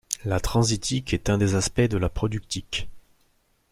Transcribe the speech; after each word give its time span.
La 0.25 0.39
transitique 0.39 1.13
est 1.13 1.29
un 1.29 1.37
des 1.37 1.53
aspects 1.53 1.79
de 1.87 1.97
la 1.99 2.09
productique. 2.09 2.89